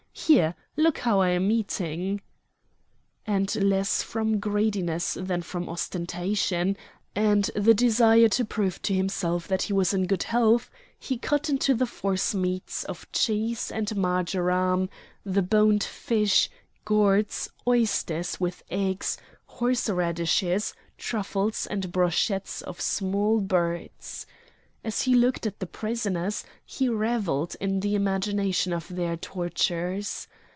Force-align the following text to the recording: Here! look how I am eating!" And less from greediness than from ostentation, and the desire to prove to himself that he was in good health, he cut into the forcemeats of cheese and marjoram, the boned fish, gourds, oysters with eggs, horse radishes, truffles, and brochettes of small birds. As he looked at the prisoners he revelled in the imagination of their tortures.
Here! 0.13 0.53
look 0.77 0.99
how 0.99 1.19
I 1.19 1.29
am 1.29 1.49
eating!" 1.49 2.21
And 3.25 3.53
less 3.55 4.03
from 4.03 4.39
greediness 4.39 5.17
than 5.19 5.41
from 5.41 5.67
ostentation, 5.67 6.77
and 7.15 7.49
the 7.55 7.73
desire 7.73 8.29
to 8.29 8.45
prove 8.45 8.81
to 8.83 8.93
himself 8.93 9.47
that 9.47 9.63
he 9.63 9.73
was 9.73 9.93
in 9.95 10.05
good 10.05 10.23
health, 10.23 10.69
he 10.99 11.17
cut 11.17 11.49
into 11.49 11.73
the 11.73 11.87
forcemeats 11.87 12.83
of 12.83 13.11
cheese 13.11 13.71
and 13.71 13.95
marjoram, 13.97 14.89
the 15.25 15.41
boned 15.41 15.83
fish, 15.83 16.51
gourds, 16.85 17.49
oysters 17.67 18.39
with 18.39 18.63
eggs, 18.69 19.17
horse 19.47 19.89
radishes, 19.89 20.73
truffles, 20.99 21.65
and 21.65 21.91
brochettes 21.91 22.61
of 22.61 22.79
small 22.79 23.41
birds. 23.41 24.27
As 24.83 25.03
he 25.03 25.13
looked 25.13 25.45
at 25.45 25.59
the 25.59 25.67
prisoners 25.67 26.43
he 26.65 26.89
revelled 26.89 27.55
in 27.61 27.81
the 27.81 27.93
imagination 27.93 28.73
of 28.73 28.87
their 28.87 29.15
tortures. 29.15 30.27